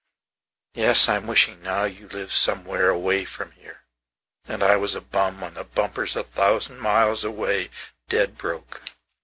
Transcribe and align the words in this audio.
Yes, 0.73 1.07
I'm 1.07 1.27
wishing 1.27 1.61
now 1.61 1.83
you 1.83 2.07
lived 2.09 2.31
somewhere 2.31 2.89
away 2.89 3.23
from 3.23 3.51
hereAnd 3.51 4.63
I 4.63 4.75
was 4.75 4.95
a 4.95 4.99
bum 5.01 5.43
on 5.43 5.53
the 5.53 5.63
bumpers 5.63 6.15
a 6.15 6.23
thousand 6.23 6.79
miles 6.79 7.23
away 7.23 7.69
dead 8.09 8.35
broke. 8.35 8.81